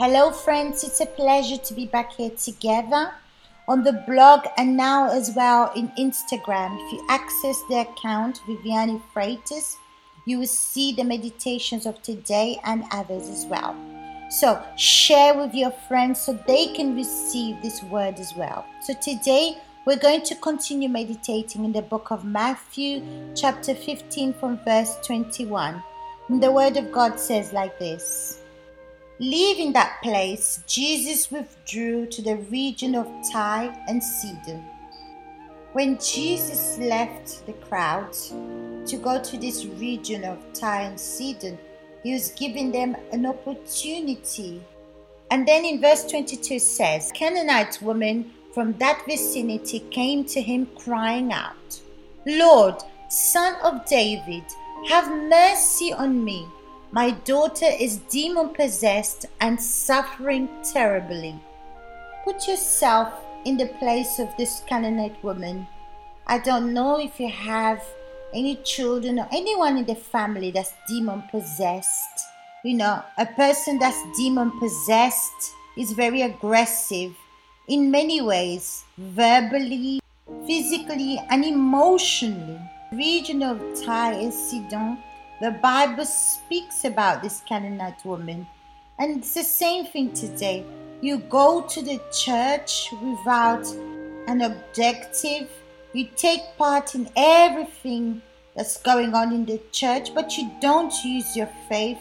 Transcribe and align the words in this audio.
Hello, 0.00 0.30
friends. 0.30 0.84
It's 0.84 1.00
a 1.00 1.06
pleasure 1.06 1.56
to 1.56 1.74
be 1.74 1.84
back 1.84 2.12
here 2.12 2.30
together 2.30 3.10
on 3.66 3.82
the 3.82 4.04
blog 4.06 4.46
and 4.56 4.76
now 4.76 5.10
as 5.10 5.34
well 5.34 5.72
in 5.74 5.88
Instagram. 5.98 6.78
If 6.86 6.92
you 6.92 7.04
access 7.08 7.60
the 7.68 7.80
account 7.80 8.40
Viviane 8.46 9.02
Freitas, 9.12 9.74
you 10.24 10.38
will 10.38 10.46
see 10.46 10.92
the 10.92 11.02
meditations 11.02 11.84
of 11.84 12.00
today 12.00 12.60
and 12.64 12.84
others 12.92 13.28
as 13.28 13.44
well. 13.46 13.74
So 14.30 14.62
share 14.76 15.34
with 15.36 15.52
your 15.52 15.72
friends 15.88 16.20
so 16.20 16.38
they 16.46 16.68
can 16.68 16.94
receive 16.94 17.60
this 17.60 17.82
word 17.82 18.20
as 18.20 18.32
well. 18.36 18.64
So 18.82 18.94
today 18.94 19.58
we're 19.84 19.98
going 19.98 20.22
to 20.26 20.36
continue 20.36 20.88
meditating 20.88 21.64
in 21.64 21.72
the 21.72 21.82
book 21.82 22.12
of 22.12 22.24
Matthew, 22.24 23.02
chapter 23.34 23.74
15, 23.74 24.34
from 24.34 24.58
verse 24.58 24.96
21. 25.04 25.82
And 26.28 26.40
the 26.40 26.52
word 26.52 26.76
of 26.76 26.92
God 26.92 27.18
says 27.18 27.52
like 27.52 27.80
this. 27.80 28.42
Leaving 29.20 29.72
that 29.72 30.00
place, 30.00 30.62
Jesus 30.68 31.28
withdrew 31.28 32.06
to 32.06 32.22
the 32.22 32.36
region 32.36 32.94
of 32.94 33.08
Tyre 33.32 33.76
and 33.88 34.00
Sidon. 34.00 34.64
When 35.72 35.98
Jesus 35.98 36.78
left 36.78 37.44
the 37.44 37.52
crowd 37.54 38.12
to 38.12 38.96
go 38.96 39.20
to 39.20 39.36
this 39.36 39.64
region 39.64 40.22
of 40.22 40.38
Tyre 40.52 40.90
and 40.90 41.00
Sidon, 41.00 41.58
he 42.04 42.12
was 42.12 42.30
giving 42.30 42.70
them 42.70 42.96
an 43.10 43.26
opportunity. 43.26 44.62
And 45.32 45.46
then 45.48 45.64
in 45.64 45.80
verse 45.80 46.04
22 46.04 46.60
says, 46.60 47.10
Canaanite 47.12 47.82
woman 47.82 48.30
from 48.54 48.74
that 48.74 49.02
vicinity 49.04 49.80
came 49.90 50.24
to 50.26 50.40
him 50.40 50.68
crying 50.78 51.32
out, 51.32 51.80
Lord, 52.24 52.76
son 53.08 53.56
of 53.64 53.84
David, 53.86 54.44
have 54.88 55.10
mercy 55.10 55.92
on 55.92 56.24
me. 56.24 56.46
My 56.90 57.10
daughter 57.10 57.68
is 57.78 57.98
demon 58.08 58.48
possessed 58.54 59.26
and 59.42 59.60
suffering 59.60 60.48
terribly. 60.72 61.38
Put 62.24 62.48
yourself 62.48 63.12
in 63.44 63.58
the 63.58 63.66
place 63.78 64.18
of 64.18 64.34
this 64.38 64.62
Canaanite 64.66 65.22
woman. 65.22 65.66
I 66.26 66.38
don't 66.38 66.72
know 66.72 66.98
if 66.98 67.20
you 67.20 67.28
have 67.28 67.84
any 68.32 68.56
children 68.56 69.18
or 69.18 69.28
anyone 69.32 69.76
in 69.76 69.84
the 69.84 69.94
family 69.94 70.50
that's 70.50 70.72
demon 70.88 71.24
possessed. 71.30 72.24
You 72.64 72.74
know, 72.74 73.02
a 73.18 73.26
person 73.26 73.78
that's 73.78 74.16
demon 74.16 74.58
possessed 74.58 75.52
is 75.76 75.92
very 75.92 76.22
aggressive 76.22 77.14
in 77.68 77.90
many 77.90 78.22
ways, 78.22 78.84
verbally, 78.96 80.00
physically, 80.46 81.20
and 81.28 81.44
emotionally. 81.44 82.58
The 82.90 82.96
region 82.96 83.42
of 83.42 83.60
Tyre 83.84 84.14
and 84.14 84.32
Sidon 84.32 84.98
the 85.40 85.52
Bible 85.52 86.04
speaks 86.04 86.84
about 86.84 87.22
this 87.22 87.42
Canaanite 87.48 88.04
woman, 88.04 88.46
and 88.98 89.18
it's 89.18 89.34
the 89.34 89.44
same 89.44 89.86
thing 89.86 90.12
today. 90.12 90.64
You 91.00 91.18
go 91.18 91.62
to 91.62 91.82
the 91.82 92.00
church 92.12 92.92
without 93.02 93.66
an 94.26 94.42
objective, 94.42 95.48
you 95.92 96.08
take 96.16 96.40
part 96.56 96.94
in 96.94 97.08
everything 97.16 98.20
that's 98.54 98.82
going 98.82 99.14
on 99.14 99.32
in 99.32 99.46
the 99.46 99.60
church, 99.70 100.12
but 100.14 100.36
you 100.36 100.50
don't 100.60 100.92
use 101.04 101.36
your 101.36 101.48
faith. 101.68 101.98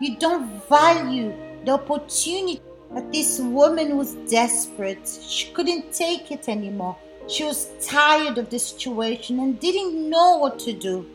You 0.00 0.16
don't 0.16 0.48
value 0.68 1.34
the 1.64 1.72
opportunity. 1.72 2.62
But 2.92 3.12
this 3.12 3.40
woman 3.40 3.96
was 3.96 4.14
desperate. 4.30 5.08
She 5.08 5.52
couldn't 5.52 5.92
take 5.92 6.30
it 6.30 6.48
anymore. 6.48 6.96
She 7.28 7.42
was 7.42 7.70
tired 7.84 8.38
of 8.38 8.48
the 8.50 8.58
situation 8.58 9.40
and 9.40 9.58
didn't 9.58 10.08
know 10.08 10.36
what 10.38 10.60
to 10.60 10.72
do. 10.72 11.10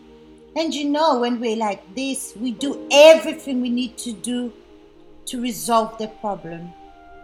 And 0.55 0.73
you 0.73 0.89
know, 0.89 1.19
when 1.19 1.39
we're 1.39 1.55
like 1.55 1.95
this, 1.95 2.33
we 2.35 2.51
do 2.51 2.87
everything 2.91 3.61
we 3.61 3.69
need 3.69 3.97
to 3.99 4.11
do 4.11 4.51
to 5.27 5.41
resolve 5.41 5.97
the 5.97 6.07
problem. 6.07 6.73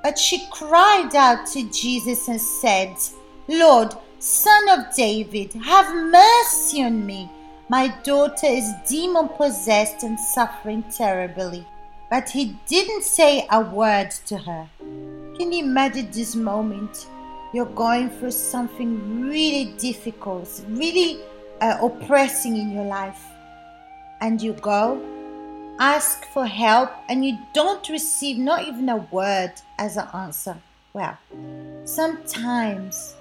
But 0.04 0.18
she 0.18 0.48
cried 0.52 1.14
out 1.16 1.48
to 1.48 1.70
Jesus 1.70 2.28
and 2.30 2.40
said, 2.40 2.96
Lord, 3.50 3.94
Son 4.20 4.70
of 4.70 4.96
David, 4.96 5.54
have 5.54 5.94
mercy 5.94 6.84
on 6.84 7.06
me. 7.06 7.30
My 7.70 7.90
daughter 8.04 8.48
is 8.48 8.72
demon 8.88 9.28
possessed 9.30 10.04
and 10.04 10.18
suffering 10.18 10.84
terribly. 10.84 11.68
But 12.10 12.30
he 12.30 12.56
didn't 12.68 13.04
say 13.04 13.46
a 13.52 13.60
word 13.60 14.12
to 14.28 14.38
her. 14.38 14.70
Can 14.80 15.52
you 15.52 15.66
imagine 15.66 16.10
this 16.12 16.36
moment? 16.36 17.08
You're 17.54 17.66
going 17.66 18.10
through 18.10 18.32
something 18.32 19.22
really 19.24 19.74
difficult, 19.78 20.64
really 20.70 21.20
uh, 21.62 21.78
oppressing 21.82 22.56
in 22.56 22.72
your 22.72 22.86
life 22.86 23.24
and 24.22 24.42
you 24.42 24.54
go, 24.54 25.02
ask 25.80 26.26
for 26.26 26.46
help, 26.46 26.92
and 27.10 27.24
you 27.26 27.38
don't 27.54 27.88
receive 27.90 28.38
not 28.38 28.68
even 28.68 28.90
a 28.90 28.98
word 29.12 29.54
as 29.78 29.98
an 29.98 30.08
answer. 30.14 30.58
Well, 30.94 31.18
sometimes 31.86 33.16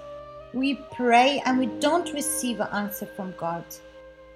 we 0.53 0.75
pray 0.91 1.41
and 1.45 1.59
we 1.59 1.67
don't 1.79 2.11
receive 2.13 2.59
an 2.59 2.69
answer 2.71 3.05
from 3.05 3.33
God. 3.37 3.63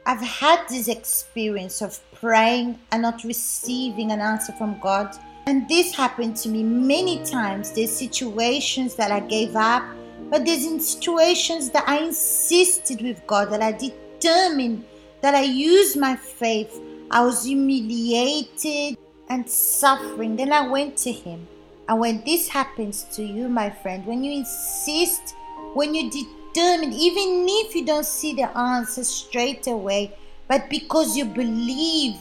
I've 0.06 0.22
had 0.22 0.68
this 0.68 0.88
experience 0.88 1.82
of 1.82 2.00
praying 2.14 2.80
and 2.92 3.02
not 3.02 3.24
receiving 3.24 4.12
an 4.12 4.20
answer 4.20 4.54
from 4.54 4.80
God. 4.80 5.16
And 5.48 5.68
this 5.68 5.96
happened 5.96 6.38
to 6.38 6.50
me 6.50 6.64
many 6.64 7.24
times. 7.26 7.72
There's 7.72 7.92
situations 7.92 8.96
that 8.96 9.12
I 9.12 9.20
gave 9.22 9.56
up, 9.56 9.84
but 10.32 10.46
there's 10.46 10.64
situations 10.88 11.70
that 11.72 11.84
I 11.88 11.98
insisted 11.98 13.02
with 13.02 13.28
God, 13.28 13.52
that 13.52 13.62
I 13.62 13.74
determined 13.74 14.86
that 15.20 15.36
I 15.36 15.42
used 15.42 16.00
my 16.00 16.16
faith. 16.16 16.82
I 17.12 17.26
was 17.26 17.44
humiliated 17.44 18.98
and 19.28 19.48
suffering. 19.48 20.38
Then 20.38 20.54
I 20.54 20.70
went 20.70 20.96
to 21.00 21.12
Him. 21.12 21.46
And 21.90 22.00
when 22.00 22.24
this 22.24 22.48
happens 22.48 23.04
to 23.16 23.24
you, 23.24 23.50
my 23.50 23.70
friend, 23.70 24.06
when 24.06 24.24
you 24.24 24.32
insist, 24.32 25.36
when 25.74 25.94
you 25.94 26.10
determine, 26.10 26.94
even 26.94 27.46
if 27.50 27.76
you 27.76 27.86
don't 27.86 28.06
see 28.06 28.34
the 28.34 28.58
answer 28.58 29.04
straight 29.04 29.68
away, 29.68 30.18
but 30.48 30.70
because 30.70 31.18
you 31.18 31.26
believe, 31.26 32.16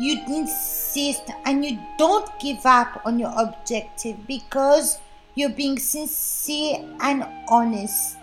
you 0.00 0.18
insist 0.26 1.30
and 1.44 1.64
you 1.64 1.78
don't 1.98 2.28
give 2.40 2.66
up 2.66 3.00
on 3.04 3.16
your 3.20 3.32
objective 3.36 4.16
because 4.26 4.98
you're 5.34 5.50
being 5.50 5.78
sincere 5.78 6.84
and 7.00 7.26
honest. 7.48 8.16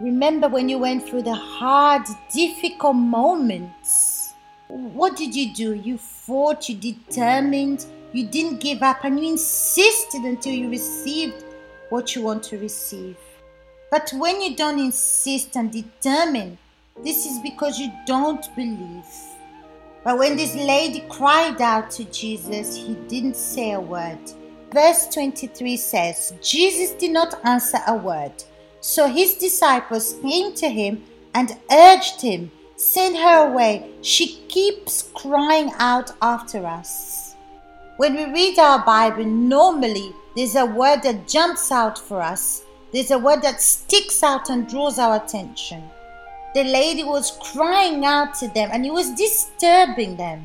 Remember 0.00 0.48
when 0.48 0.68
you 0.68 0.78
went 0.78 1.06
through 1.06 1.22
the 1.22 1.34
hard, 1.34 2.02
difficult 2.32 2.96
moments? 2.96 4.32
What 4.68 5.16
did 5.16 5.34
you 5.34 5.52
do? 5.54 5.74
You 5.74 5.98
fought, 5.98 6.68
you 6.68 6.76
determined, 6.76 7.86
you 8.12 8.26
didn't 8.26 8.60
give 8.60 8.82
up, 8.82 9.04
and 9.04 9.18
you 9.18 9.32
insisted 9.32 10.22
until 10.22 10.52
you 10.52 10.70
received 10.70 11.44
what 11.90 12.14
you 12.14 12.22
want 12.22 12.42
to 12.44 12.58
receive. 12.58 13.16
But 13.90 14.12
when 14.16 14.40
you 14.40 14.56
don't 14.56 14.78
insist 14.78 15.56
and 15.56 15.72
determine, 15.72 16.56
this 17.02 17.26
is 17.26 17.38
because 17.40 17.78
you 17.78 17.90
don't 18.06 18.54
believe. 18.54 19.06
But 20.04 20.18
when 20.18 20.36
this 20.36 20.54
lady 20.54 21.04
cried 21.08 21.60
out 21.60 21.90
to 21.92 22.04
Jesus, 22.04 22.76
he 22.76 22.94
didn't 23.08 23.36
say 23.36 23.72
a 23.72 23.80
word. 23.80 24.18
Verse 24.72 25.08
23 25.08 25.76
says, 25.76 26.32
Jesus 26.40 26.90
did 26.92 27.10
not 27.10 27.44
answer 27.44 27.78
a 27.88 27.96
word. 27.96 28.32
So 28.80 29.08
his 29.08 29.34
disciples 29.34 30.14
came 30.22 30.54
to 30.54 30.68
him 30.68 31.04
and 31.34 31.56
urged 31.70 32.20
him, 32.20 32.50
Send 32.76 33.16
her 33.16 33.50
away. 33.50 33.90
She 34.00 34.38
keeps 34.48 35.10
crying 35.14 35.70
out 35.78 36.12
after 36.22 36.64
us. 36.64 37.34
When 37.98 38.14
we 38.14 38.24
read 38.32 38.58
our 38.58 38.82
Bible, 38.84 39.26
normally 39.26 40.14
there's 40.34 40.54
a 40.54 40.64
word 40.64 41.02
that 41.02 41.28
jumps 41.28 41.70
out 41.70 41.98
for 41.98 42.22
us. 42.22 42.62
There's 42.92 43.10
a 43.10 43.18
word 43.18 43.42
that 43.42 43.60
sticks 43.60 44.22
out 44.22 44.48
and 44.48 44.66
draws 44.66 44.98
our 44.98 45.16
attention. 45.22 45.82
The 46.54 46.64
lady 46.64 47.04
was 47.04 47.36
crying 47.52 48.04
out 48.04 48.34
to 48.36 48.48
them 48.48 48.70
and 48.72 48.86
it 48.86 48.92
was 48.92 49.10
disturbing 49.10 50.16
them. 50.16 50.42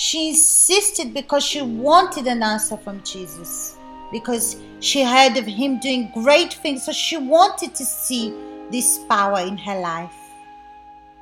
She 0.00 0.28
insisted 0.28 1.12
because 1.12 1.42
she 1.42 1.60
wanted 1.60 2.28
an 2.28 2.40
answer 2.40 2.76
from 2.76 3.02
Jesus 3.02 3.76
because 4.12 4.54
she 4.78 5.02
heard 5.02 5.36
of 5.36 5.44
him 5.44 5.80
doing 5.80 6.12
great 6.14 6.52
things, 6.54 6.84
so 6.84 6.92
she 6.92 7.16
wanted 7.16 7.74
to 7.74 7.84
see 7.84 8.32
this 8.70 8.98
power 9.08 9.40
in 9.40 9.58
her 9.58 9.80
life. 9.80 10.14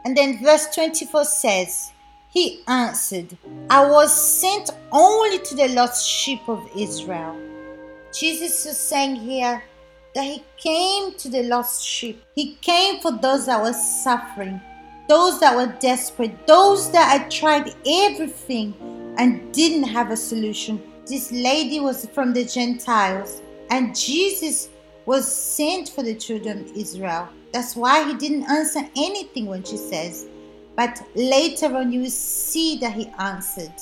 And 0.05 0.14
then 0.14 0.44
verse 0.44 0.67
24 0.75 1.25
says, 1.25 1.90
He 2.28 2.61
answered, 2.69 3.38
I 3.70 3.88
was 3.88 4.14
sent 4.14 4.69
only 4.93 5.38
to 5.38 5.55
the 5.55 5.69
lost 5.69 6.06
sheep 6.06 6.46
of 6.46 6.69
Israel. 6.76 7.34
Jesus 8.12 8.67
is 8.67 8.76
saying 8.76 9.17
here 9.17 9.62
that 10.14 10.25
He 10.25 10.44
came 10.58 11.14
to 11.14 11.31
the 11.31 11.44
lost 11.44 11.82
sheep. 11.82 12.23
He 12.34 12.56
came 12.56 13.00
for 13.00 13.12
those 13.12 13.46
that 13.46 13.62
were 13.62 13.73
suffering, 13.73 14.61
those 15.08 15.41
that 15.41 15.55
were 15.55 15.75
desperate, 15.81 16.47
those 16.47 16.91
that 16.93 17.20
had 17.20 17.31
tried 17.31 17.75
everything 17.87 18.75
and 19.19 19.53
didn't 19.53 19.85
have 19.85 20.11
a 20.11 20.17
solution 20.17 20.82
this 21.06 21.31
lady 21.31 21.79
was 21.79 22.05
from 22.06 22.32
the 22.32 22.44
Gentiles, 22.44 23.41
and 23.70 23.97
Jesus 23.97 24.70
was 25.05 25.32
sent 25.32 25.88
for 25.88 26.03
the 26.03 26.17
children 26.17 26.62
of 26.62 26.76
Israel. 26.76 27.29
That's 27.53 27.76
why 27.76 28.03
he 28.08 28.14
didn't 28.14 28.50
answer 28.50 28.81
anything 28.97 29.47
when 29.47 29.62
she 29.62 29.76
says. 29.76 30.26
But 30.75 31.00
later 31.14 31.76
on, 31.76 31.93
you 31.93 32.00
will 32.00 32.11
see 32.11 32.79
that 32.79 32.93
he 32.93 33.06
answered. 33.20 33.73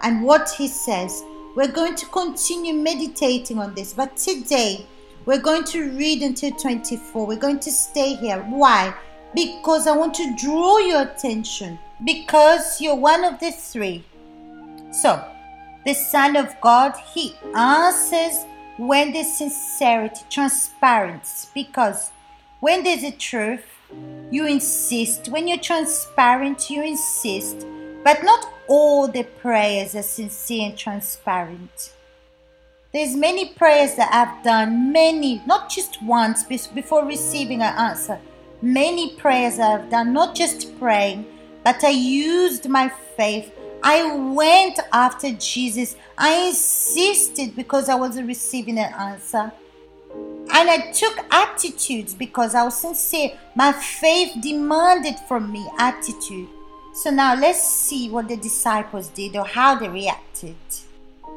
And 0.00 0.24
what 0.24 0.48
he 0.56 0.68
says, 0.68 1.22
We're 1.54 1.70
going 1.70 1.96
to 1.96 2.06
continue 2.06 2.72
meditating 2.72 3.58
on 3.58 3.74
this, 3.74 3.92
but 3.92 4.16
today 4.16 4.86
we're 5.26 5.42
going 5.42 5.64
to 5.64 5.90
read 5.90 6.22
until 6.22 6.52
24. 6.52 7.26
We're 7.26 7.36
going 7.36 7.60
to 7.60 7.70
stay 7.70 8.14
here. 8.14 8.40
Why? 8.48 8.94
Because 9.34 9.86
I 9.86 9.96
want 9.96 10.14
to 10.14 10.34
draw 10.36 10.78
your 10.78 11.02
attention. 11.02 11.78
Because 12.04 12.80
you're 12.80 12.96
one 12.96 13.24
of 13.24 13.38
the 13.38 13.52
three. 13.52 14.04
So, 14.92 15.24
the 15.84 15.94
Son 15.94 16.36
of 16.36 16.54
God, 16.60 16.94
He 17.14 17.34
answers 17.54 18.44
when 18.76 19.12
there's 19.12 19.32
sincerity, 19.32 20.22
transparency. 20.30 21.48
Because 21.54 22.10
when 22.60 22.82
there's 22.82 23.04
a 23.04 23.12
truth, 23.12 23.64
you 24.30 24.46
insist. 24.46 25.28
When 25.28 25.48
you're 25.48 25.58
transparent, 25.58 26.70
you 26.70 26.82
insist. 26.82 27.66
But 28.04 28.24
not 28.24 28.48
all 28.66 29.08
the 29.08 29.24
prayers 29.24 29.94
are 29.94 30.02
sincere 30.02 30.70
and 30.70 30.78
transparent. 30.78 31.92
There's 32.92 33.14
many 33.14 33.50
prayers 33.50 33.94
that 33.94 34.10
I've 34.12 34.42
done, 34.42 34.92
many, 34.92 35.42
not 35.46 35.70
just 35.70 36.02
once 36.02 36.42
before 36.44 37.04
receiving 37.04 37.62
an 37.62 37.76
answer. 37.78 38.18
Many 38.62 39.14
prayers 39.14 39.58
I've 39.58 39.88
done, 39.90 40.12
not 40.12 40.34
just 40.34 40.78
praying, 40.78 41.24
but 41.64 41.82
I 41.82 41.90
used 41.90 42.68
my 42.68 42.90
faith. 43.16 43.52
I 43.82 44.14
went 44.16 44.78
after 44.92 45.32
Jesus. 45.32 45.96
I 46.18 46.48
insisted 46.48 47.56
because 47.56 47.88
I 47.88 47.94
wasn't 47.94 48.28
receiving 48.28 48.78
an 48.78 48.92
answer. 48.92 49.50
And 50.52 50.68
I 50.68 50.90
took 50.92 51.18
attitudes 51.30 52.12
because 52.12 52.54
I 52.54 52.64
was 52.64 52.78
sincere. 52.78 53.38
My 53.54 53.72
faith 53.72 54.36
demanded 54.42 55.18
from 55.28 55.50
me 55.50 55.66
attitude. 55.78 56.48
So 56.92 57.10
now 57.10 57.34
let's 57.34 57.66
see 57.66 58.10
what 58.10 58.28
the 58.28 58.36
disciples 58.36 59.08
did 59.08 59.36
or 59.36 59.46
how 59.46 59.76
they 59.76 59.88
reacted. 59.88 60.56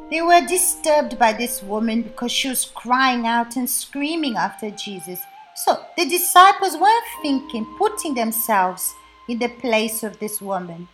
They 0.09 0.21
were 0.21 0.45
disturbed 0.45 1.17
by 1.17 1.33
this 1.33 1.63
woman 1.63 2.01
because 2.01 2.31
she 2.31 2.49
was 2.49 2.65
crying 2.65 3.25
out 3.25 3.55
and 3.55 3.69
screaming 3.69 4.35
after 4.35 4.71
Jesus. 4.71 5.21
So 5.55 5.85
the 5.97 6.05
disciples 6.05 6.75
weren't 6.75 7.05
thinking, 7.21 7.65
putting 7.77 8.15
themselves 8.15 8.93
in 9.29 9.39
the 9.39 9.49
place 9.49 10.03
of 10.03 10.19
this 10.19 10.41
woman. 10.41 10.87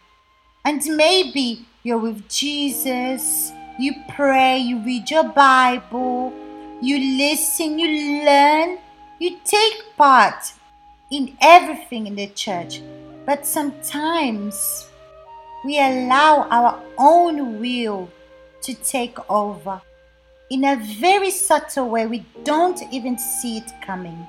And 0.66 0.84
maybe 0.86 1.66
you're 1.84 1.98
with 1.98 2.28
Jesus, 2.28 3.52
you 3.80 3.94
pray, 4.10 4.58
you 4.58 4.80
read 4.80 5.10
your 5.10 5.24
Bible, 5.24 6.34
you 6.82 7.18
listen, 7.18 7.80
you 7.80 8.26
learn, 8.26 8.78
you 9.20 9.38
take 9.46 9.96
part 9.96 10.54
in 11.12 11.38
everything 11.42 12.08
in 12.08 12.16
the 12.16 12.28
church. 12.28 12.82
But 13.26 13.46
sometimes 13.46 14.90
we 15.64 15.80
allow 15.80 16.48
our 16.50 16.82
own 16.98 17.60
will 17.60 18.10
to 18.62 18.74
take 18.74 19.18
over 19.30 19.82
in 20.50 20.66
a 20.66 20.76
very 21.00 21.32
subtle 21.32 21.90
way. 21.90 22.06
We 22.08 22.26
don't 22.44 22.82
even 22.92 23.18
see 23.18 23.58
it 23.58 23.72
coming. 23.82 24.28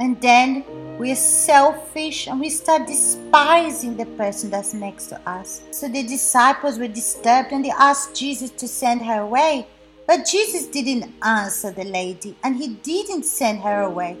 And 0.00 0.18
then 0.22 0.64
we're 0.98 1.14
selfish 1.14 2.26
and 2.26 2.40
we 2.40 2.48
start 2.48 2.86
despising 2.86 3.98
the 3.98 4.06
person 4.06 4.48
that's 4.50 4.72
next 4.72 5.06
to 5.08 5.20
us. 5.28 5.62
So 5.72 5.88
the 5.88 6.02
disciples 6.02 6.78
were 6.78 6.88
disturbed 6.88 7.52
and 7.52 7.62
they 7.62 7.70
asked 7.70 8.14
Jesus 8.16 8.50
to 8.52 8.66
send 8.66 9.02
her 9.02 9.20
away. 9.20 9.66
But 10.06 10.26
Jesus 10.26 10.66
didn't 10.66 11.12
answer 11.22 11.70
the 11.70 11.84
lady 11.84 12.34
and 12.42 12.56
he 12.56 12.68
didn't 12.68 13.24
send 13.24 13.60
her 13.60 13.82
away. 13.82 14.16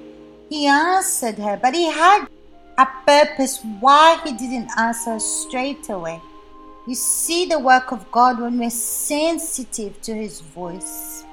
He 0.50 0.66
answered 0.66 1.38
her, 1.38 1.58
but 1.60 1.74
he 1.74 1.86
had 1.86 2.26
a 2.76 2.86
purpose 3.06 3.60
why 3.80 4.20
he 4.22 4.32
didn't 4.32 4.70
answer 4.76 5.18
straight 5.18 5.88
away. 5.88 6.20
You 6.86 6.94
see 6.94 7.46
the 7.46 7.58
work 7.58 7.90
of 7.90 8.10
God 8.12 8.38
when 8.38 8.58
we're 8.58 8.70
sensitive 8.70 10.00
to 10.02 10.14
his 10.14 10.40
voice. 10.40 11.24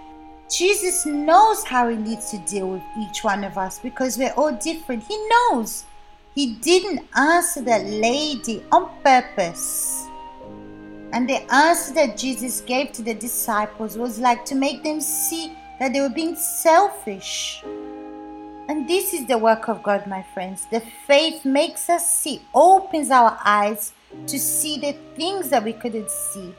Jesus 0.49 1.05
knows 1.05 1.63
how 1.63 1.89
he 1.89 1.97
needs 1.97 2.31
to 2.31 2.37
deal 2.39 2.69
with 2.69 2.83
each 2.97 3.23
one 3.23 3.43
of 3.43 3.57
us 3.57 3.79
because 3.79 4.17
we're 4.17 4.33
all 4.37 4.53
different. 4.53 5.03
He 5.03 5.17
knows. 5.27 5.83
He 6.35 6.55
didn't 6.55 7.05
answer 7.17 7.61
that 7.61 7.85
lady 7.85 8.63
on 8.71 8.89
purpose. 9.03 10.05
And 11.11 11.27
the 11.27 11.41
answer 11.53 11.93
that 11.95 12.17
Jesus 12.17 12.61
gave 12.61 12.91
to 12.93 13.01
the 13.01 13.13
disciples 13.13 13.97
was 13.97 14.19
like 14.19 14.45
to 14.45 14.55
make 14.55 14.83
them 14.83 15.01
see 15.01 15.51
that 15.79 15.93
they 15.93 16.01
were 16.01 16.09
being 16.09 16.35
selfish. 16.35 17.61
And 18.69 18.87
this 18.87 19.13
is 19.13 19.25
the 19.27 19.37
work 19.37 19.69
of 19.69 19.81
God, 19.81 20.07
my 20.07 20.23
friends. 20.33 20.67
The 20.69 20.81
faith 21.07 21.45
makes 21.45 21.89
us 21.89 22.09
see, 22.09 22.41
opens 22.53 23.11
our 23.11 23.39
eyes 23.43 23.93
to 24.27 24.39
see 24.39 24.77
the 24.77 24.95
things 25.15 25.49
that 25.49 25.63
we 25.63 25.73
couldn't 25.73 26.09
see. 26.09 26.53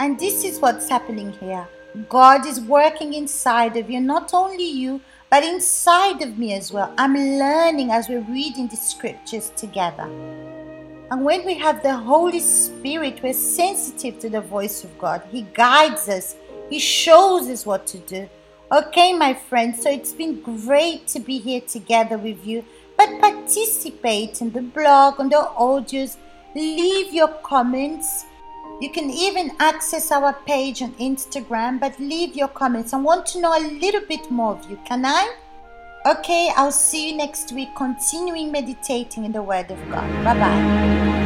And 0.00 0.18
this 0.18 0.44
is 0.44 0.60
what's 0.60 0.88
happening 0.88 1.32
here. 1.32 1.66
God 2.08 2.46
is 2.46 2.60
working 2.60 3.14
inside 3.14 3.76
of 3.76 3.90
you, 3.90 4.00
not 4.00 4.34
only 4.34 4.68
you, 4.68 5.00
but 5.30 5.42
inside 5.42 6.22
of 6.22 6.38
me 6.38 6.54
as 6.54 6.72
well. 6.72 6.92
I'm 6.98 7.14
learning 7.14 7.90
as 7.90 8.08
we're 8.08 8.20
reading 8.20 8.68
the 8.68 8.76
scriptures 8.76 9.50
together. 9.56 10.04
And 11.10 11.24
when 11.24 11.46
we 11.46 11.54
have 11.54 11.82
the 11.82 11.96
Holy 11.96 12.40
Spirit, 12.40 13.22
we're 13.22 13.32
sensitive 13.32 14.18
to 14.20 14.28
the 14.28 14.42
voice 14.42 14.84
of 14.84 14.98
God. 14.98 15.22
He 15.30 15.42
guides 15.54 16.08
us, 16.08 16.36
He 16.68 16.78
shows 16.78 17.48
us 17.48 17.64
what 17.64 17.86
to 17.88 17.98
do. 17.98 18.28
Okay, 18.70 19.14
my 19.14 19.32
friends, 19.32 19.82
so 19.82 19.90
it's 19.90 20.12
been 20.12 20.42
great 20.42 21.06
to 21.08 21.20
be 21.20 21.38
here 21.38 21.62
together 21.62 22.18
with 22.18 22.46
you. 22.46 22.62
But 22.98 23.20
participate 23.20 24.42
in 24.42 24.50
the 24.52 24.60
blog, 24.60 25.20
on 25.20 25.30
the 25.30 25.48
audios, 25.58 26.16
leave 26.54 27.14
your 27.14 27.28
comments. 27.28 28.26
You 28.80 28.90
can 28.90 29.10
even 29.10 29.52
access 29.58 30.12
our 30.12 30.32
page 30.32 30.82
on 30.82 30.92
Instagram, 30.94 31.80
but 31.80 31.98
leave 31.98 32.36
your 32.36 32.48
comments. 32.48 32.92
I 32.92 33.00
want 33.00 33.26
to 33.26 33.40
know 33.40 33.56
a 33.56 33.64
little 33.80 34.02
bit 34.08 34.30
more 34.30 34.52
of 34.52 34.70
you. 34.70 34.78
Can 34.84 35.04
I? 35.04 35.34
Okay, 36.06 36.52
I'll 36.56 36.70
see 36.70 37.10
you 37.10 37.16
next 37.16 37.52
week, 37.52 37.70
continuing 37.76 38.52
meditating 38.52 39.24
in 39.24 39.32
the 39.32 39.42
Word 39.42 39.70
of 39.70 39.90
God. 39.90 40.08
Bye 40.24 40.34
bye. 40.34 41.17